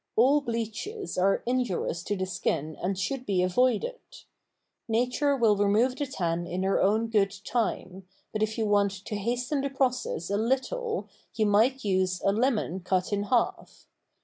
All 0.15 0.41
bleaches 0.41 1.15
are 1.15 1.43
injurious 1.45 2.01
to 2.05 2.17
the 2.17 2.25
skin 2.25 2.75
and 2.81 2.97
should 2.97 3.23
be 3.23 3.43
avoided. 3.43 3.99
Nature 4.87 5.35
will 5.35 5.55
remove 5.55 5.95
the 5.95 6.07
tan 6.07 6.47
in 6.47 6.63
her 6.63 6.81
own 6.81 7.07
good 7.07 7.31
time, 7.43 8.07
but 8.33 8.41
if 8.41 8.57
you 8.57 8.65
want 8.65 8.93
to 9.05 9.15
hasten 9.15 9.61
the 9.61 9.69
process 9.69 10.31
a 10.31 10.37
little 10.37 11.07
you 11.35 11.45
might 11.45 11.85
use 11.85 12.19
a 12.23 12.31
lemon 12.31 12.79
cut 12.79 13.13
in 13.13 13.25
half. 13.25 13.85